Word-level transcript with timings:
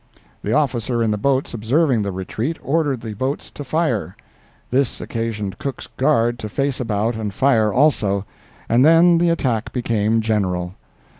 The 0.41 0.53
officer 0.53 1.03
in 1.03 1.11
the 1.11 1.17
boats 1.19 1.53
observing 1.53 2.01
the 2.01 2.11
retreat, 2.11 2.57
ordered 2.63 3.01
the 3.01 3.13
boats 3.13 3.51
to 3.51 3.63
fire—this 3.63 4.99
occasioned 4.99 5.59
Cook's 5.59 5.85
guard 5.85 6.39
to 6.39 6.49
face 6.49 6.79
about 6.79 7.15
and 7.15 7.31
fire 7.31 7.71
also, 7.71 8.25
and 8.67 8.83
then 8.83 9.19
the 9.19 9.29
attack 9.29 9.71
became 9.71 10.19
general. 10.19 10.73